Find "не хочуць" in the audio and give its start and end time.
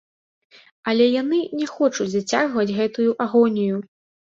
1.59-2.09